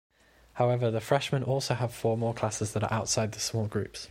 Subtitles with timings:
[0.53, 4.09] However, the freshmen also have four more classes that are outside the small groups.